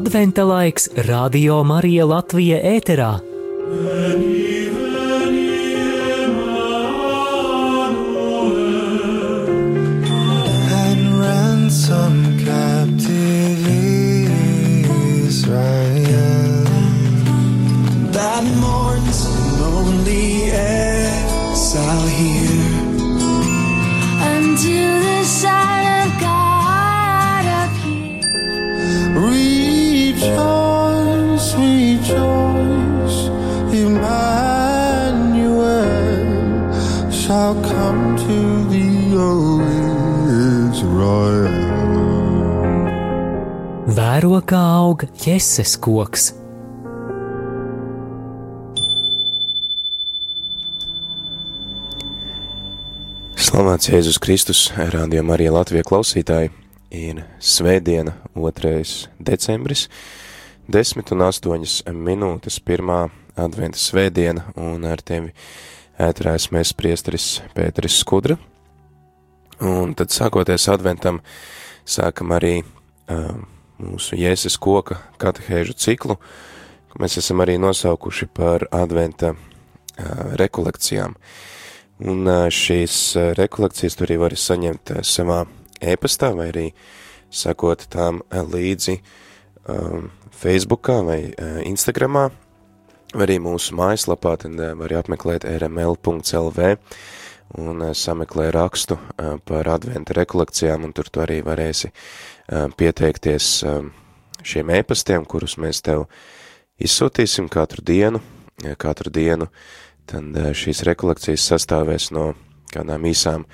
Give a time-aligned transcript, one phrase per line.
[0.00, 3.10] Adventa laiks Radio Marija Latvija ēterā.
[3.70, 4.29] and
[41.00, 41.48] Israel.
[43.90, 46.30] Vēro kā aug jēzus koks.
[53.40, 56.52] Slavēts Jēzus Kristus, rādījumā arī Latvijas klausītāji.
[56.90, 58.84] Ir svētdiena, 2.
[59.22, 59.86] decembris,
[60.68, 63.04] 10 un 8 minūtes, pirmā
[63.38, 65.32] adventa svētdiena, un ar tevi
[66.02, 68.36] ētrā esmu es priesteris Pēteris Skudra.
[69.60, 71.18] Un tad sākoties adventam,
[71.84, 73.34] sākam arī uh,
[73.76, 76.16] mūsu Jēzus koka katehēžu ciklu,
[76.88, 79.40] ko mēs esam arī nosaukuši par adventa uh,
[80.40, 81.16] rekolekcijām.
[82.00, 85.42] Un ā, šīs ā, rekolekcijas tu arī vari saņemt ā, savā
[85.84, 86.66] e-pastā vai arī
[87.28, 88.96] sakot tām ā, līdzi
[89.68, 90.08] um,
[90.40, 92.30] Facebookā vai ā, Instagramā,
[93.12, 96.76] vai arī mūsu mājaslapā, tad ā, vari apmeklēt rml.lv
[97.58, 103.52] un ā, sameklē rakstu ā, par adventa rekolekcijām, un tur tu arī varēsi ā, pieteikties
[104.46, 106.06] šiem e-pastiem, kurus mēs tev
[106.80, 108.20] izsūtīsim katru dienu,
[108.80, 109.48] katru dienu,
[110.10, 112.32] tad eh, šīs rekolekcijas sastāvēs no
[112.72, 113.46] kādām īsām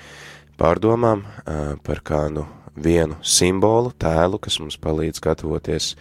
[0.59, 5.95] pārdomām eh, par kādu vienu simbolu, tēlu, kas mums palīdz gatavoties,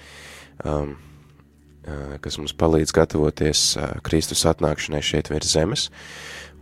[0.65, 0.95] um,
[1.87, 3.69] eh, kas mums palīdz gatavoties
[4.07, 5.89] Kristus atnākšanai šeit virs zemes,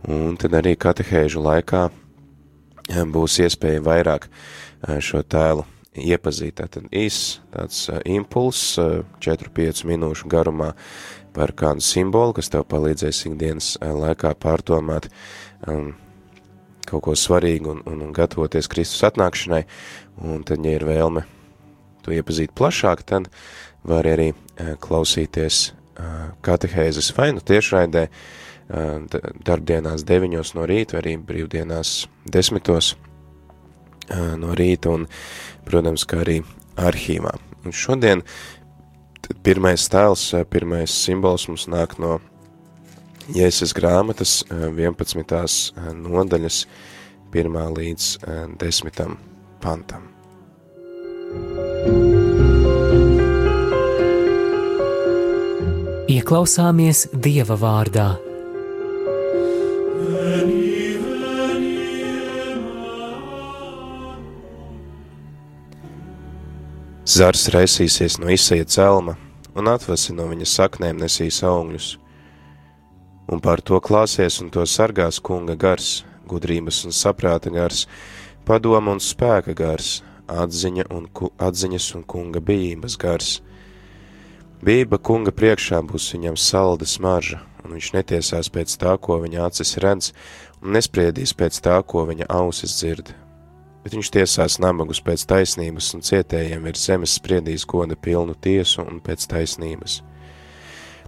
[0.07, 1.87] un tad arī katehēžu laikā
[3.11, 4.27] būs iespēja vairāk
[5.01, 6.59] šo tēlu iepazīt.
[6.59, 8.77] Tātad īs tāds impulss
[9.23, 10.73] 4-5 minūšu garumā
[11.35, 15.09] par kādu simbolu, kas tev palīdzēs ikdienas laikā pārdomāt
[15.67, 15.93] um,
[16.85, 19.63] kaut ko svarīgu un, un, un gatavoties Kristus atnākšanai,
[20.21, 21.25] un tad, ja ir vēlme
[22.05, 23.31] to iepazīt plašāk, tad
[23.83, 24.31] var arī
[24.83, 25.71] klausīties
[26.45, 34.93] katehēzes vai nu tiešraidē, uh, darbdienās deviņos no rīta, arī brīvdienās desmitos uh, no rīta,
[34.95, 35.07] un,
[35.65, 36.39] protams, kā arī
[36.75, 37.35] arhīvā.
[37.65, 38.23] Un šodien
[39.45, 42.19] pirmais tēls, pirmais simbols mums nāk no
[43.33, 45.71] Jēzus grāmatas 11.
[45.97, 46.59] nodaļas
[47.33, 47.57] 1.
[47.79, 48.09] līdz
[48.61, 49.15] 10.
[49.63, 50.11] pantam.
[56.05, 58.24] Ieklausāmies Dieva vārdā.
[67.15, 69.13] Zars raisīsies no izseja celma,
[69.55, 71.85] un atvasi no viņa saknēm nesīs augļus.
[73.31, 77.85] Un par to klāsies un to sargās kunga gars, gudrības un saprāta gars,
[78.43, 83.33] padoma un spēka gars, atziņa un ku, atziņas un kunga bijības gars.
[84.59, 89.77] Bība kunga priekšā būs viņam salda smarža, un viņš netiesās pēc tā, ko viņa acis
[89.79, 90.11] redz,
[90.59, 93.15] un nespriedīs pēc tā, ko viņa ausis dzird.
[93.85, 98.97] Bet viņš tiesās nabagus pēc taisnības, un cietējiem ir zemes spriedīs goda pilnu tiesu un
[98.97, 99.99] pēc taisnības.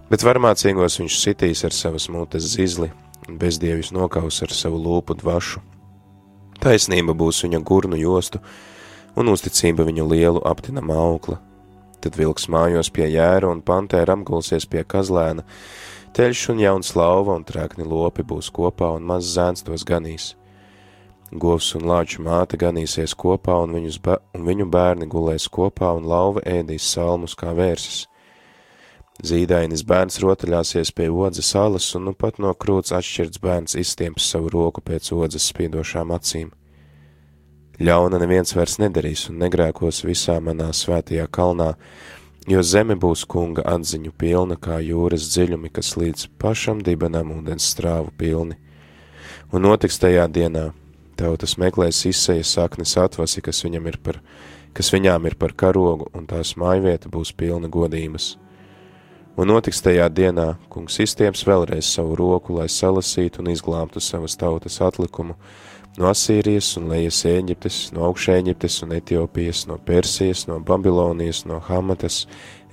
[0.06, 2.92] Bet varmācīgos viņš sitīs ar savas mutes zizli,
[3.26, 5.60] un bezdievis nokaus ar savu lūpu dvašu.
[6.62, 8.38] Taisnība būs viņa gurnu jostu,
[9.18, 11.40] un uzticība viņu lielu aptinam aukla.
[11.98, 15.42] Tad vilks mājos pie jēra un pantēra apgulsies pie kazlēna,
[16.14, 20.36] teļš un jauns lauva un trēkni lopi būs kopā un maz zēns tos ganīs.
[21.30, 23.98] Govs un lāču māte ganīsies kopā un, viņus,
[24.34, 28.06] un viņu bērni gulēs kopā un lauva ēdīs salmus kā vērsis.
[29.18, 34.48] Zīdainis bērns rotaļāsies pie odzes alas un nu pat no krūts atšķirts bērns izstieps savu
[34.54, 36.52] roku pēc odzes spiedošām acīm.
[37.78, 41.74] Ļauna neviens vairs nedarīs un negrēkos visā manā svētajā kalnā,
[42.48, 48.14] jo zeme būs kunga atziņu pilna kā jūras dziļumi, kas līdz pašam dibenam ūdens strāvu
[48.16, 48.56] pilni.
[49.52, 50.70] Un notiks tajā dienā,
[51.18, 54.20] tautas meklēs izseja saknes atvasi, kas, viņam ir par,
[54.76, 58.36] kas viņām ir par karogu, un tās mājvieta būs pilna godības.
[59.38, 64.80] Un notiks tajā dienā, kungs izstieps vēlreiz savu roku, lai salasītu un izglābtu savas tautas
[64.82, 65.36] atlikumu,
[65.98, 72.24] no Asīrijas un lejas Ēģiptes, no augšēģiptes un Etiopijas, no Persijas, no Babilonijas, no Hamatas,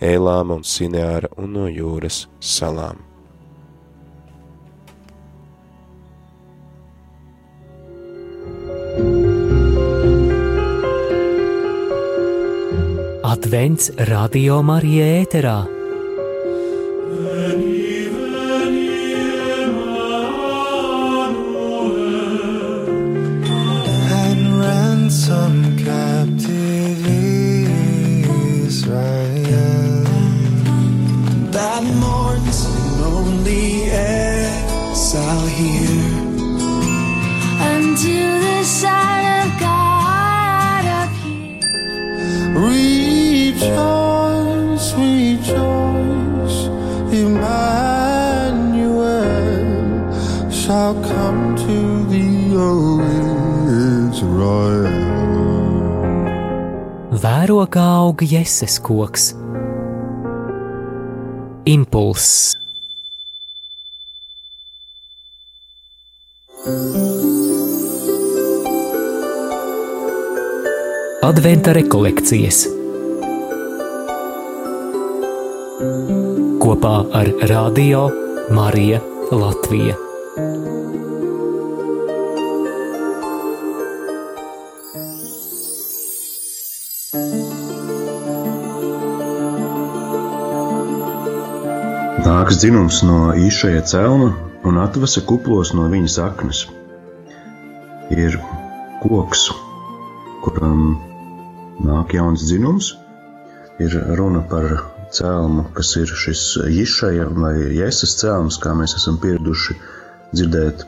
[0.02, 3.15] Ēlāma un Sineāra un no jūras salām.
[13.26, 15.56] Advents radio Marija ēterā.
[17.46, 17.75] and
[58.26, 59.32] jēzes koks.
[61.66, 62.56] Impulss.
[71.26, 72.66] Adventa rekolekcijas
[76.66, 78.08] kopā ar Radio
[78.54, 79.02] Mariju
[79.32, 80.05] Latviju.
[92.46, 94.28] Nāks dzinums no īšaja celma
[94.70, 96.60] un atvasa kuplos no viņa saknes.
[98.14, 98.38] Ir
[99.02, 99.48] koks,
[100.44, 100.84] kuram
[101.88, 102.92] nāk jauns dzinums,
[103.82, 104.70] ir runa par
[105.18, 109.82] cēlmu, kas ir šis īšaja vai jēsas cēlms, kā mēs esam pieraduši
[110.38, 110.86] dzirdēt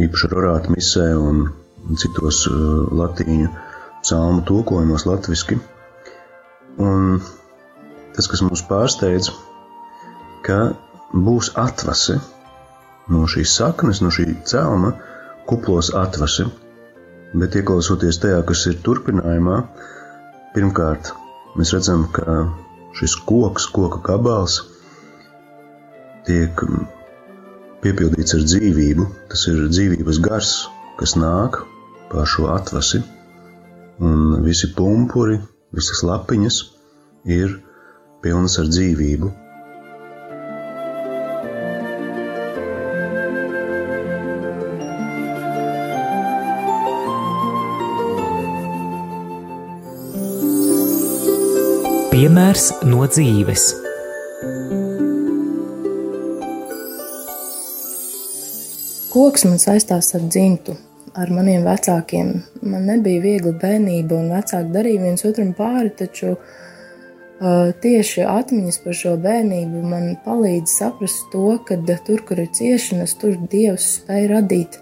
[0.00, 1.44] īpaši rorāta misē un
[1.92, 3.52] citos uh, latīņu
[4.00, 5.60] psalmu tulkojumos latviski.
[6.80, 7.18] Un
[8.16, 9.34] tas, kas mūs pārsteidz,
[10.46, 10.58] ka
[11.26, 12.18] būs atvase
[13.12, 14.94] no šīs saknes, no šī cēlma,
[15.48, 16.46] kuplos atvase.
[17.34, 19.58] Bet ieklausoties tajā, kas ir turpinājumā,
[20.54, 21.10] pirmkārt,
[21.58, 22.44] mēs redzam, ka
[22.98, 24.60] šis koks, koka gabals,
[26.28, 26.62] tiek
[27.84, 29.08] piepildīts ar dzīvību.
[29.32, 30.52] Tas ir dzīvības gars,
[31.00, 31.60] kas nāk
[32.12, 33.02] pār šo atvasi,
[34.00, 35.40] un visi pumpuri,
[35.74, 36.60] visas lapiņas
[37.34, 37.58] ir
[38.22, 39.32] pilnas ar dzīvību.
[52.14, 53.62] Piemērs no dzīves.
[59.10, 60.76] Koks man saistās ar dzimtu,
[61.18, 62.28] ar maniem vecākiem.
[62.62, 68.98] Man nebija viegla bērnība, un vecāki darīja viens otram pāri, taču uh, tieši atmiņas par
[69.00, 74.78] šo bērnību man palīdz saprast to, ka tur, kur ir ciešanas, tur Dievs spēj radīt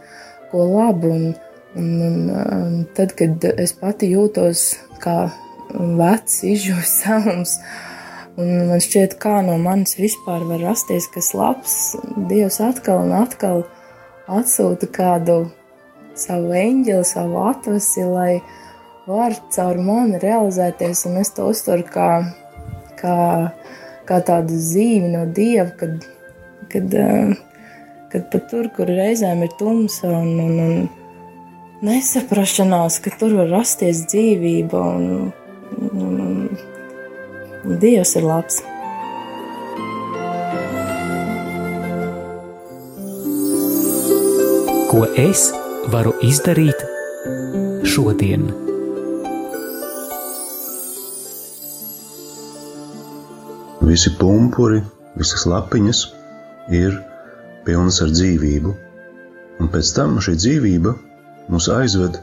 [0.50, 1.14] ko labu.
[1.16, 1.24] Un,
[1.80, 2.20] un, un,
[2.58, 4.66] un tad, kad es pati jūtos
[5.00, 5.32] kā
[5.72, 7.56] vecs, izžūs savums,
[8.40, 11.76] un man šķiet, kā no manis vispār var rasties kas labs,
[12.28, 13.64] Dievs atkal un atkal
[14.30, 15.44] atsūta kādu
[16.18, 18.40] savu eņģeli, savu atvasi, lai
[19.08, 22.08] var caur mani realizēties, un es to uztveru kā,
[23.00, 23.16] kā,
[24.08, 26.06] kā tādu zīmi no Dieva, kad,
[26.72, 27.34] kad, eh,
[28.12, 30.90] kad pat tur, kur reizēm ir tumsa un, un, un
[31.82, 35.32] nesaprašanās, ka tur var rasties dzīvība, un
[37.62, 38.56] Dievs ir labs.
[44.90, 45.44] Ko es
[45.92, 46.80] varu izdarīt
[47.86, 48.48] šodien?
[53.86, 54.80] Visi pumpuri,
[55.14, 56.00] visas lapiņas
[56.74, 56.96] ir
[57.68, 58.72] pilnas ar dzīvību,
[59.62, 60.96] un pēc tam šī dzīvība
[61.54, 62.18] mūs aizved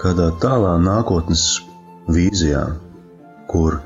[0.00, 1.44] kādā tālā nākotnes
[2.08, 2.64] vīzijā,
[3.52, 3.78] kur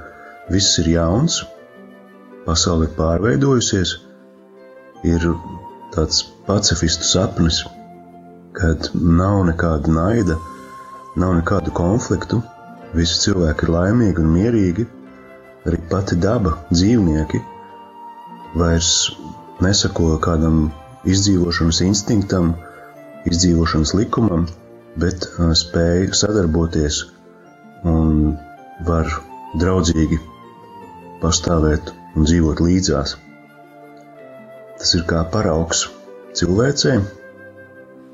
[0.50, 1.40] viss ir jauns,
[2.46, 3.92] pasaule ir pārveidojusies,
[5.06, 5.26] ir
[5.94, 7.60] tāds pacifistu sapnis,
[8.58, 10.38] kad nav nekāda naida,
[11.22, 12.40] nav nekādu konfliktu,
[12.94, 14.86] visi cilvēki ir laimīgi un mierīgi,
[15.68, 17.42] arī pati daba, dzīvnieki
[18.58, 18.90] vairs
[19.62, 20.70] nesako kādam
[21.14, 22.54] izdzīvošanas instinktam,
[23.30, 24.48] izdzīvošanas likumam,
[25.00, 27.04] bet uh, spēj sadarboties
[27.86, 28.34] un
[28.88, 29.06] var
[29.60, 30.18] draudzīgi
[31.22, 33.16] pastāvēt un dzīvot līdzās.
[34.80, 35.84] Tas ir kā paraugs
[36.38, 36.98] cilvēcei,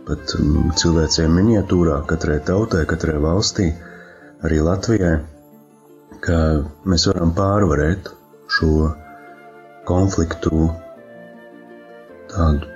[0.06, 3.70] pat um, cilvēcei miniatūrā, katrai tautai, katrai valstī,
[4.46, 5.16] arī Latvijai,
[6.26, 6.38] ka
[6.90, 8.10] mēs varam pārvarēt
[8.58, 8.90] šo
[9.86, 10.68] konfliktu
[12.32, 12.74] tādu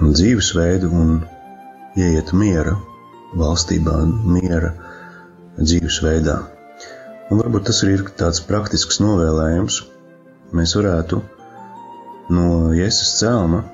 [0.00, 1.16] dzīvesveidu un
[1.96, 2.76] ieiet miera
[3.40, 3.96] valstībā,
[4.36, 4.74] miera
[5.58, 6.36] dzīvesveidā.
[7.26, 9.80] Un varbūt tas arī ir tāds praktisks novēlējums.
[10.54, 11.18] Mēs varētu
[12.36, 13.64] no Jēzus cēlma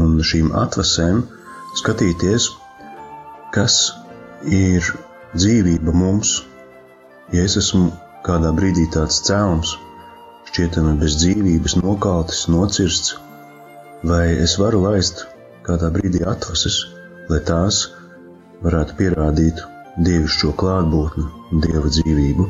[0.00, 1.22] un šīm atvasēm
[1.78, 2.48] skatīties,
[3.54, 3.78] kas
[4.46, 4.90] ir
[5.36, 6.40] dzīvība mums.
[7.30, 7.92] Ja es esmu
[8.26, 9.76] kādā brīdī tāds cēlums,
[10.50, 13.14] šķietami bez dzīvības, nokaltis, nocirsts,
[14.02, 15.28] vai es varu laist
[15.66, 16.82] kādā brīdī atvases,
[17.30, 17.84] lai tās
[18.66, 19.62] varētu pierādīt
[20.00, 21.26] dievišķo klātbūtni,
[21.64, 22.48] dieva dzīvību.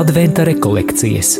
[0.00, 1.34] Adventa rekolekcijas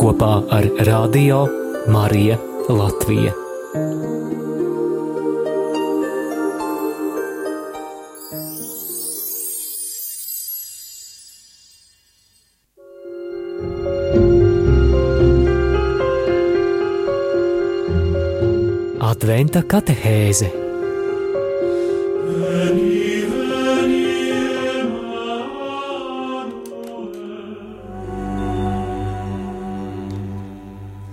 [0.00, 1.46] kopā ar Radio
[1.92, 3.45] Mariju Latviju.
[19.36, 20.46] Adventa katehēze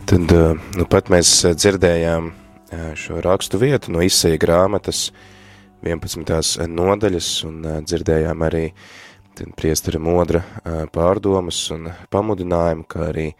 [0.08, 5.10] Tad eh, nu, pat mēs eh, dzirdējām eh, šo rakstu vietu no izseja grāmatas
[5.84, 6.64] 11.
[6.72, 8.66] nodaļas un dzirdējām arī
[9.60, 10.46] priestara modra
[10.96, 13.32] pārdomas un pamudinājumu, kā arī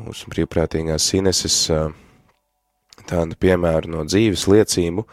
[0.00, 1.66] mūsu brīvprātīgās sineses
[3.08, 5.04] tādu piemēru no dzīves liecību,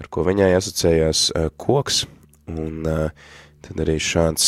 [0.00, 1.26] ar ko viņai asociējās
[1.60, 2.04] koks,
[2.50, 4.46] un tad arī šāds,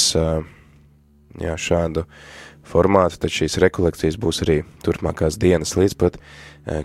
[1.40, 2.06] jā, šādu
[2.68, 6.18] formātu, tad šīs rekolekcijas būs arī turpmākās dienas līdz pat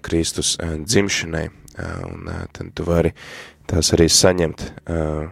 [0.06, 1.48] Kristus dzimšanai,
[2.10, 3.14] un tad tu vari
[3.70, 4.68] tās arī saņemt,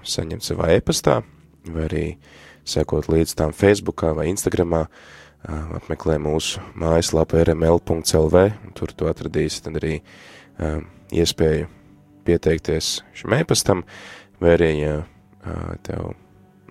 [0.05, 1.21] saņemt savā e-pastā,
[1.65, 2.05] vai arī
[2.65, 4.85] sekot līdz tām Facebookā vai Instagramā,
[5.45, 11.67] apmeklē mūsu mājaslapu rml.lv, un tur tu atradīsi tad arī uh, iespēju
[12.25, 13.83] pieteikties šim e-pastam,
[14.41, 14.95] vai arī, ja
[15.85, 16.13] tev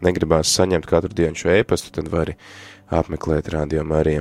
[0.04, 2.36] negribās saņemt katru dienu šo e-pastu, tad vari
[2.92, 4.16] apmeklēt rādījumu arī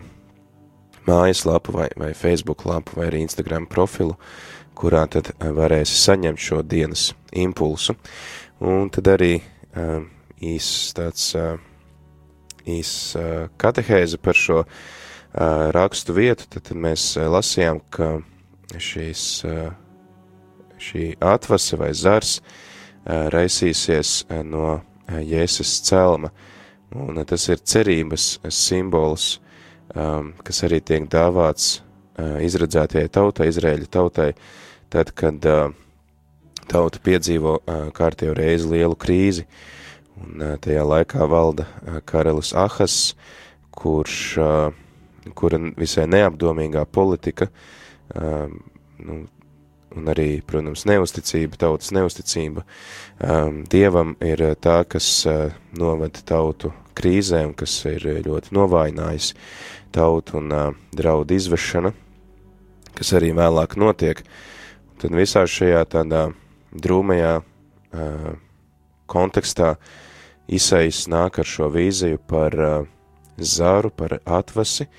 [1.07, 4.15] mājaslapu vai, vai Facebook lapu vai arī Instagram profilu,
[4.77, 7.97] kurā tad varēsi saņemt šo dienas impulsu.
[8.63, 9.35] Un tad arī
[9.75, 10.07] um,
[10.39, 11.33] īs tāds
[12.63, 14.63] īs uh, katehēze par šo
[15.33, 18.19] rakstu vietu, tad, tad mēs lasījām, ka
[18.81, 19.73] šīs, uh,
[20.81, 24.81] šī atvase vai zars uh, raisīsies uh, no
[25.13, 26.29] Jēzus celma,
[26.93, 29.37] Un eh, tas ir cerības simbols,
[29.97, 31.81] um, kas arī tiek dāvāts
[32.13, 34.27] izredzētajai tautai, Izraēļa tautai,
[34.93, 35.41] tad, kad
[36.69, 37.55] tauta piedzīvo
[37.97, 39.47] kārtējo reizi lielu krīzi,
[40.21, 41.65] un tajā laikā valda
[42.05, 43.15] karalis Ahas,
[43.73, 44.19] kurš,
[45.33, 49.23] kura visai neapdomīgā politika, uh, nu,
[49.95, 57.53] un arī, protams, neusticība, tautas neusticība um, Dievam ir tā, kas uh, novada tautu krīzēm,
[57.57, 59.33] kas ir ļoti novājinājis
[59.93, 61.93] tautu un uh, draudu izvešana,
[62.97, 64.23] kas arī vēlāk notiek.
[65.01, 66.27] Tad visā šajā tādā
[66.73, 68.31] drūmajā uh,
[69.09, 69.75] kontekstā
[70.53, 72.87] Isais nāk ar šo vīziju par uh,
[73.39, 74.89] zaru, par atvasi,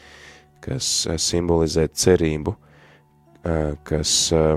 [0.64, 0.86] kas
[1.20, 2.54] simbolizē cerību,
[3.84, 4.56] kas uh,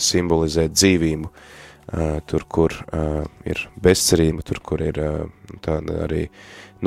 [0.00, 1.30] simbolizē dzīvību,
[2.30, 2.74] tur, kur
[3.50, 5.00] ir bezcerība, tur, kur ir
[5.64, 6.26] tāda arī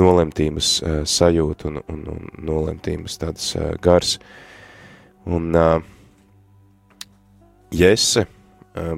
[0.00, 0.70] nolemtības
[1.08, 3.50] sajūta un, un, un nolemtības tādas
[3.84, 4.16] gars.
[5.28, 5.52] Un
[7.74, 8.26] Jese,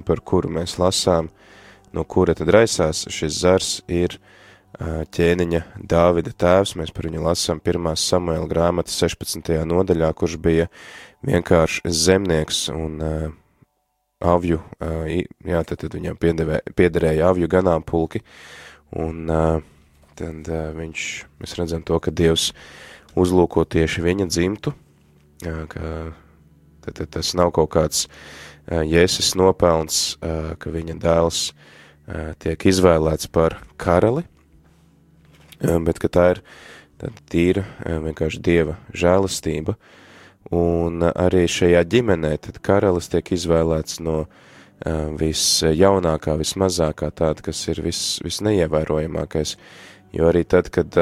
[0.06, 1.30] par kuru mēs lasām,
[1.94, 4.18] no kura tad raisās šis zars, ir
[4.76, 6.74] ķēniņa Dāvida tēvs.
[6.76, 7.92] Mēs par viņu lasām 1.
[7.96, 9.54] Samuela grāmatas 16.
[9.64, 10.68] nodaļā, kurš bija
[11.26, 13.34] vienkārši zemnieks un uh,
[14.24, 14.60] avju,
[15.44, 18.22] jā, tad, tad viņam piedevē, piederēja avju ganāmpulki,
[18.96, 19.28] un
[20.16, 21.06] tad viņš,
[21.42, 22.50] mēs redzam to, ka Dievs
[23.16, 24.72] uzlūko tieši viņa dzimtu,
[25.42, 25.90] ka
[26.86, 28.06] tad, tad tas nav kaut kāds
[28.66, 31.50] Jēzus nopelns, ka viņa dēls
[32.42, 34.24] tiek izvēlēts par karali,
[35.60, 36.42] bet ka tā ir
[36.96, 39.76] tad tīra vienkārši Dieva žēlastība,
[40.54, 44.26] un arī šajā ģimenē tad karalis tiek izvēlēts no
[45.16, 49.56] visjaunākā, vismazākā tāda, kas ir vis, visneievērojamākais,
[50.12, 50.92] jo arī tad, kad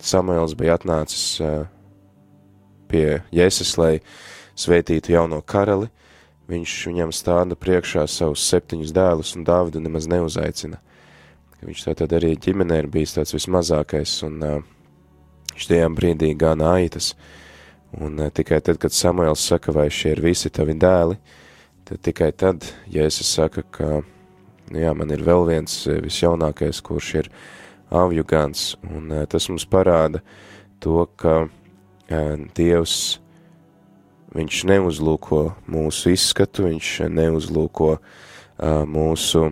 [0.00, 1.36] Samuels bija atnācis
[2.88, 3.92] pie Jēzus, lai
[4.58, 5.90] sveitītu jauno karali,
[6.50, 10.80] viņš viņam stāda priekšā savus septiņus dēlus un Dāvidu nemaz neuzaicina.
[11.60, 14.62] Viņš tātad arī ģimenē ir bijis tāds vismazākais un uh,
[15.52, 17.12] viņš tajā brīdī gāna aitas.
[17.98, 21.16] Un uh, tikai tad, kad Samuels saka, vai šie ir visi tavi dēli,
[21.88, 23.88] tad tikai tad Jēzus saka, ka,
[24.70, 27.32] nu jā, man ir vēl viens visjaunākais, kurš ir
[27.90, 30.22] avju gans, un uh, tas mums parāda
[30.80, 31.42] to, ka
[32.56, 33.20] Dievs
[34.30, 35.40] Viņš neuzlūko
[35.74, 37.96] mūsu izskatu, viņš neuzlūko
[38.86, 39.48] mūsu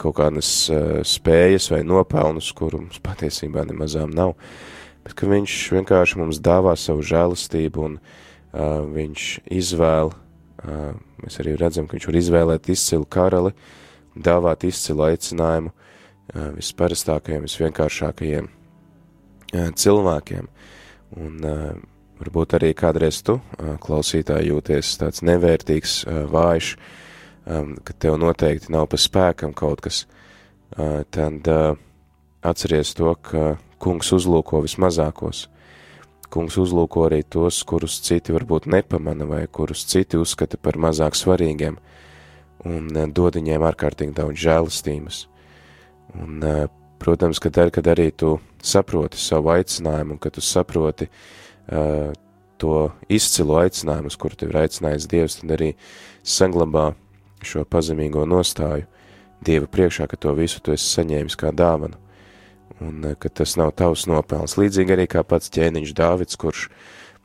[0.00, 0.52] kaut kādas
[1.04, 4.32] spējas vai nopelnus, kuru mums patiesībā nemazām nav,
[5.04, 9.26] bet ka viņš vienkārši mums dāvā savu žēlastību un uh, viņš
[9.60, 10.90] izvēl, uh,
[11.24, 13.54] mēs arī redzam, ka viņš var izvēlēt izcilu karali,
[14.16, 20.52] dāvāt izcilu aicinājumu uh, visparastākajiem, visvienkāršākajiem uh, cilvēkiem.
[21.20, 21.72] Un uh,
[22.20, 23.38] Varbūt arī kādreiz tu,
[23.80, 25.94] klausītāji, jūties tāds nevērtīgs,
[26.28, 26.74] vājš,
[27.48, 30.02] ka tev noteikti nav pa spēkam kaut kas,
[31.16, 31.48] tad
[32.44, 35.46] atceries to, ka kungs uzlūko vismazākos.
[36.30, 41.80] Kungs uzlūko arī tos, kurus citi varbūt nepamana vai kurus citi uzskata par mazāk svarīgiem,
[42.70, 45.24] un dod viņiem ārkārtīgi daudz žēlastības.
[46.20, 46.44] Un,
[47.02, 51.08] protams, ka tad, kad arī tu saproti savu aicinājumu, kad tu saproti,
[51.72, 52.12] uh,
[52.60, 55.70] to izcilu aicinājumu, uz kuru tev ir aicinājis Dievs, tad arī
[56.26, 56.90] saglabā
[57.46, 58.84] šo pazemīgo nostāju
[59.40, 61.96] Dieva priekšā, ka to visu tu esi saņēmis kā dāvanu,
[62.78, 64.56] un uh, ka tas nav tavs nopelns.
[64.60, 66.68] Līdzīgi arī kā pats ķēniņš Dāvids, kurš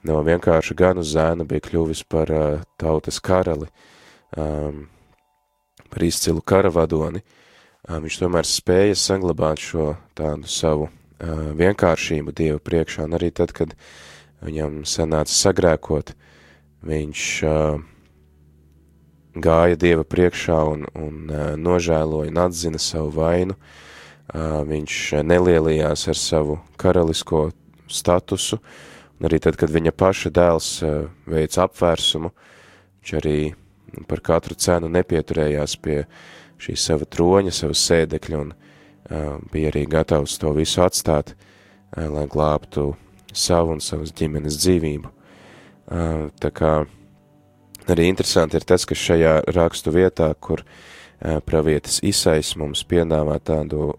[0.05, 3.69] no vienkārši gan uz zēna bija kļuvis par uh, tautas karali,
[4.37, 4.85] um,
[5.91, 7.23] par izcilu karavadoni,
[7.87, 13.55] um, viņš tomēr spēja saglabāt šo tādu savu uh, vienkāršību Dieva priekšā, un arī tad,
[13.55, 13.75] kad
[14.45, 16.13] viņam sanāca sagrēkot,
[16.85, 17.81] viņš uh,
[19.41, 23.81] gāja Dieva priekšā un, un uh, nožēloja un atzina savu vainu, uh,
[24.33, 27.49] viņš nelielījās ar savu karalisko
[27.87, 28.59] statusu,
[29.19, 32.31] un arī tad, kad viņa paša dēls uh, veic apvērsumu,
[32.99, 33.37] viņš arī
[34.09, 36.03] par katru cenu nepieturējās pie
[36.59, 42.25] šī sava troņa, sava sēdekļa, un uh, bija arī gatavs to visu atstāt, uh, lai
[42.31, 42.95] glābtu
[43.35, 45.11] savu un savas ģimenes dzīvību.
[45.85, 46.69] Tā kā
[47.91, 50.63] arī interesanti ir tas, ka šajā rakstu vietā, kur
[51.19, 53.93] pravietis Isais mums piedāvā tādu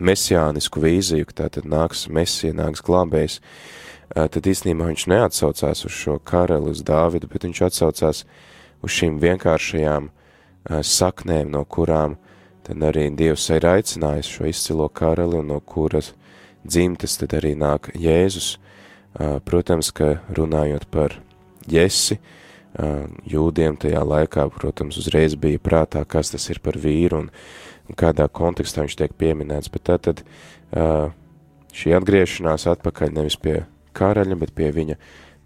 [0.00, 3.40] mesijānisku vīziju, ka tātad nāks mesija, nāks glābējs,
[4.10, 8.24] tad īstenībā viņš neatsaucās uz šo karali, uz Dāvidu, bet viņš atsaucās
[8.80, 10.08] uz šīm vienkāršajām
[10.66, 12.16] saknēm, no kurām
[12.66, 16.12] tad arī Dievs ir aicinājis šo izcilo karali un no kuras
[16.64, 18.58] dzimtas, tad arī nāk Jēzus.
[19.44, 21.16] Protams, ka runājot par
[21.66, 22.20] Jesi,
[22.78, 27.30] jūdiem tajā laikā, protams, uzreiz bija prātā, kas tas ir par vīru un,
[27.88, 30.22] un kādā kontekstā viņš tiek pieminēts, bet tad, tad
[31.74, 33.64] šī atgriešanās atpakaļ nevis pie
[33.98, 34.96] karaļa, bet pie viņa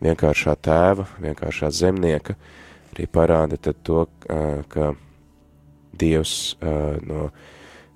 [0.05, 2.37] vienkāršā tēva, vienkāršā zemnieka,
[2.93, 4.05] arī parāda tad to,
[4.69, 4.93] ka
[5.95, 6.57] Dievs
[7.07, 7.29] no,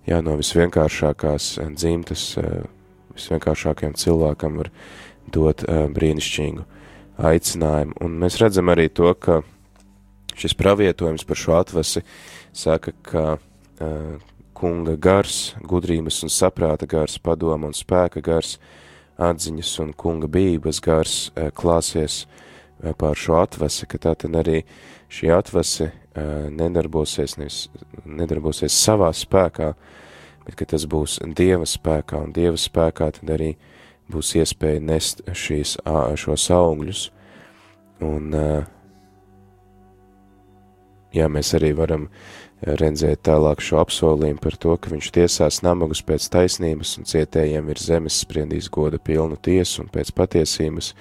[0.06, 2.30] jā, no visvienkāršākās dzimtas
[3.18, 4.70] visvienkāršākajam cilvēkam var
[5.34, 6.77] dot brīnišķīgu
[7.18, 7.96] aicinājumu.
[8.04, 9.40] Un mēs redzam arī to, ka
[10.38, 12.04] šis pravietojums par šo atvasi
[12.54, 14.26] saka, ka uh,
[14.58, 18.56] kunga gars, gudrības un saprāta gars, padoma un spēka gars,
[19.18, 24.62] atziņas un kunga bības gars uh, klāsies uh, pār šo atvasi, ka tā tad arī
[25.10, 27.64] šī atvasi uh, nedarbosies, nevis,
[28.06, 30.04] nedarbosies savā spēkā, uh,
[30.48, 33.52] bet ka tas būs Dieva spēkā, un Dieva spēkā tad arī
[34.12, 35.76] būs iespēja nest šīs,
[36.18, 37.04] šos augļus.
[38.04, 38.34] Un,
[41.14, 42.08] jā, mēs arī varam
[42.62, 47.82] redzēt tālāk šo apsolījumu par to, ka viņš tiesās namagus pēc taisnības un cietējiem ir
[47.82, 50.92] zemes spriedīs goda pilnu tiesu un pēc patiesības.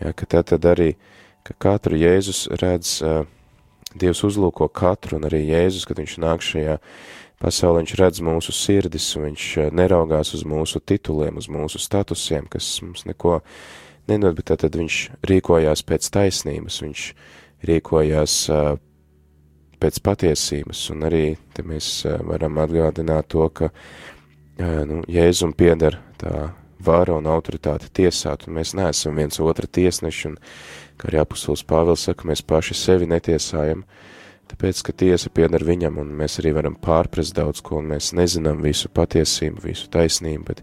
[0.00, 0.94] Jā, ka tā tad arī,
[1.46, 3.00] ka katru Jēzus redz,
[3.94, 6.94] Dievs uzlūko katru un arī Jēzus, kad viņš nāk šajā uh,
[7.42, 12.68] Pasaulē viņš redz mūsu sirdis, viņš eh, neraugās uz mūsu tituliem, uz mūsu statusiem, kas
[12.84, 13.40] mums neko
[14.08, 17.04] nedod, bet tad viņš rīkojās pēc taisnības, viņš
[17.64, 18.74] rīkojās uh,
[19.80, 21.22] pēc patiesības, un arī
[21.56, 26.50] te mēs uh, varam atgādināt to, ka uh, nu, Jēzum pieder tā
[26.84, 30.36] vāra un autoritāte tiesāt, un mēs neesam viens otra tiesneši, un,
[31.00, 33.84] kā arī apustulis Pāvils saka, mēs paši sevi netiesājam,
[34.50, 38.62] tāpēc, ka tiesa pieder viņam, un mēs arī varam pārprast daudz ko, un mēs nezinām
[38.64, 40.62] visu patiesību, visu taisnību, bet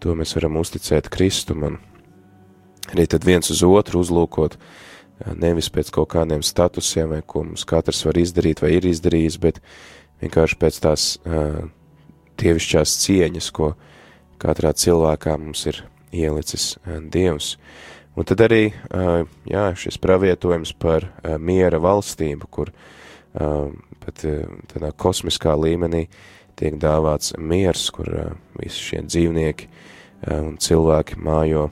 [0.00, 1.78] to mēs varam uzticēt Kristum, un
[2.94, 4.56] arī tad viens uz otru uzlūkot,
[5.36, 9.60] nevis pēc kaut kādiem statusiem, vai ko mums katrs var izdarīt vai ir izdarījis, bet
[10.24, 11.66] vienkārši pēc tās uh,
[12.40, 13.74] dievišķās cieņas, ko
[14.40, 15.82] katrā cilvēkā mums ir
[16.16, 17.58] ielicis uh, Dievs.
[18.16, 22.88] Un tad arī, uh, jā, šis pravietojums par uh, miera valstību, kur uh,
[23.32, 24.24] pat
[24.72, 26.06] tādā kosmiskā līmenī
[26.58, 28.10] tiek dāvāts miers, kur
[28.58, 29.68] visi šie dzīvnieki
[30.34, 31.68] un cilvēki mājo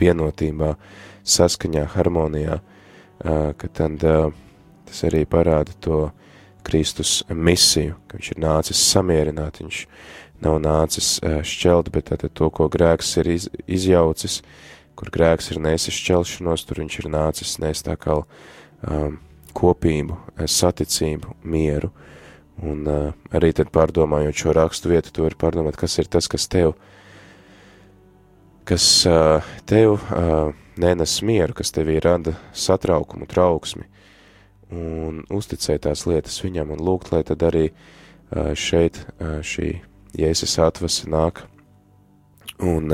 [0.00, 0.74] vienotībā,
[1.26, 2.60] saskaņā, harmonijā,
[3.22, 4.04] ka tad
[4.86, 6.10] tas arī parāda to
[6.66, 9.82] Kristus misiju, ka viņš ir nācis samierināt, viņš
[10.44, 14.40] nav nācis šķelt, bet tātad to, ko grēks ir iz, izjaucis,
[14.98, 19.18] kur grēks ir nesis šķelšanos, tur viņš ir nācis nest tā kā um,
[19.56, 20.18] kopību,
[20.50, 21.90] saticību, mieru,
[22.64, 26.48] un uh, arī tad pārdomājot šo rakstu vietu, to ir pārdomāt, kas ir tas, kas
[26.52, 26.92] tev uh,
[28.66, 29.06] kas
[29.64, 30.00] tev
[30.76, 33.86] nenes mieru, kas tevī rada satraukumu, trauksmi,
[34.74, 37.68] un uzticēt tās lietas viņam, un lūgt, lai tad arī
[38.58, 39.04] šeit
[39.46, 39.76] šī
[40.16, 41.44] Jēzus atvasa nāk
[42.64, 42.90] un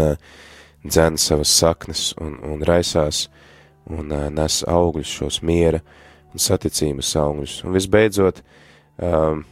[0.82, 3.28] dzēna savas saknes un, un raisās
[3.88, 6.01] un nes augļus šos miera un
[6.40, 7.58] saticības augļus.
[7.66, 8.42] Un visbeidzot,
[9.02, 9.44] um,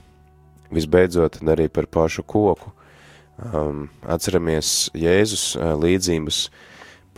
[0.73, 2.73] visbeidzot arī par pašu koku,
[3.53, 6.43] um, atceramies Jēzus uh, līdzības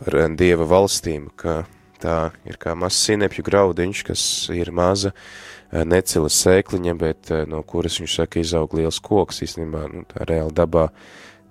[0.01, 1.62] par uh, Dieva valstīm, ka
[2.03, 4.22] tā ir kā mazs sinepju graudiņš, kas
[4.55, 9.87] ir maza uh, necila sēkliņa, bet uh, no kuras viņš saka izaug liels koks, īstenībā,
[9.92, 10.88] nu, tā reāli dabā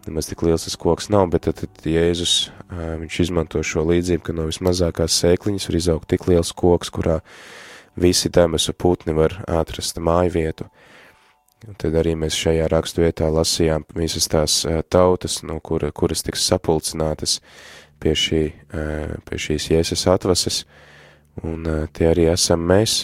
[0.07, 4.23] nemaz tik liels tas koks nav, bet tad, tad Jēzus, uh, viņš izmanto šo līdzību,
[4.25, 7.19] ka no vismazākās sēkliņas var izaugt tik liels koks, kurā
[7.95, 10.65] visi debesu putni var atrast māju vietu.
[10.65, 10.91] Uh,
[11.69, 17.37] Un tad arī mēs šajā rakstvietā lasījām visas tās tautas, no kura, kuras tiks sapulcinātas
[18.01, 18.41] pie, šī,
[19.27, 20.63] pie šīs jēsas atvases,
[21.45, 23.03] un tie arī esam mēs,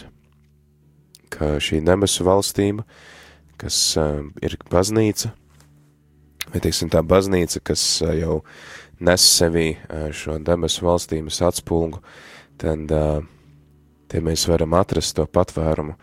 [1.29, 2.87] ka šī debesu valstība,
[3.61, 3.77] kas
[4.41, 5.35] ir baznīca,
[6.49, 8.39] vai teiksim tā baznīca, kas jau
[9.05, 9.67] nes sevī
[10.17, 12.01] šo debesu valstības atspulgu,
[12.57, 12.89] tad
[14.07, 15.97] te mēs varam atrast to patvērumu,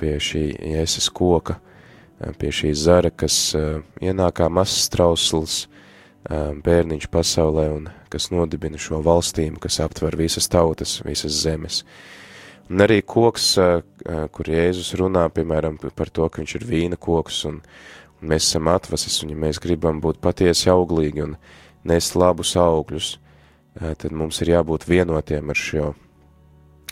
[0.00, 1.58] pie šī jēzus koka,
[2.40, 3.54] pie šī zara, kas
[4.00, 5.62] ienāk kā mazs trausls
[6.28, 11.84] bērniņš pasaulē un kas nodibina šo valstīm, kas aptver visas tautas, visas zemes.
[12.70, 13.54] Un arī koks,
[14.30, 17.58] kur Jēzus runā, piemēram, par to, ka viņš ir vīna koks un,
[18.20, 21.34] un mēs esam atvases, un ja mēs gribam būt patiesi auglīgi un
[21.88, 23.16] nest labus augļus,
[23.80, 25.90] tad mums ir jābūt vienotiem ar šo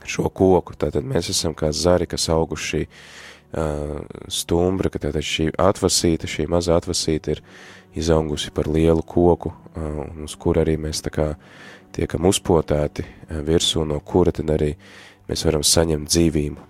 [0.08, 0.76] šo koku.
[0.78, 3.98] Tātad mēs esam kā zari, kas auguši uh,
[4.32, 7.42] stumbra, ka tātad šī atvasīta, šī mazā atvasīta ir
[7.98, 11.28] izaugusi par lielu koku, uh, uz kur arī mēs tā kā
[11.96, 14.74] tiekam uzpotēti uh, virsū, no kura tad arī
[15.28, 16.68] mēs varam saņemt dzīvību.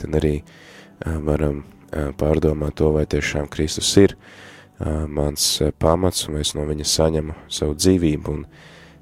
[0.00, 6.26] Tad arī uh, varam uh, pārdomāt to, vai tiešām Kristus ir uh, mans uh, pamats,
[6.28, 8.46] un es no viņa saņemu savu dzīvību, un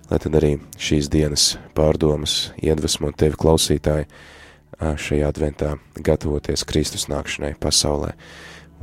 [0.08, 4.08] lai tad arī šīs dienas pārdomas iedvesmo tevi klausītāji
[4.78, 8.14] šajā adventā gatavoties Kristus nākšanai pasaulē.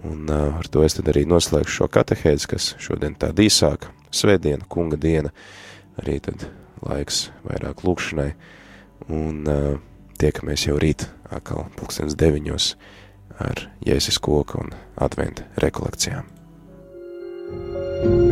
[0.03, 4.99] Un ar to es tad arī noslēgšu šo katehēzi, kas šodien tā īsāka, svētdiena, kunga
[4.99, 5.31] diena,
[6.01, 6.49] arī tad
[6.83, 8.29] laiks vairāk lūkšanai,
[9.07, 9.79] un uh,
[10.19, 12.73] tiekamies jau rīt atkal pulkstens deviņos
[13.39, 16.31] ar Jēzus koku un adventa rekolekcijām.
[17.45, 18.24] thank you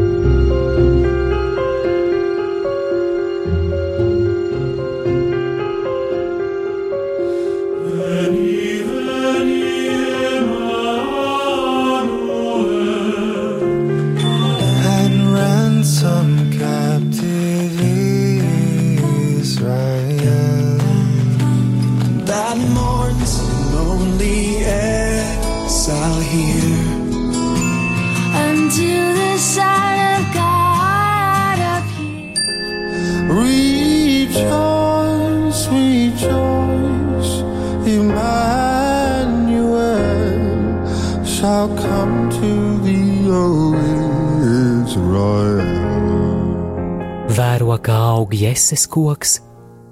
[48.74, 49.34] Jēses koks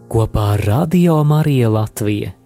[0.10, 2.41] kopā ar Radio Mariju Latviju.